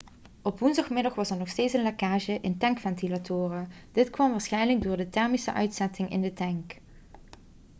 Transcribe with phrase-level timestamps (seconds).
[0.41, 4.97] op woensdagmiddag was er nog steeds een lekage in de tankventilatoren dit kwam waarschijnlijk door
[4.97, 6.73] de thermische uitzetting in de tank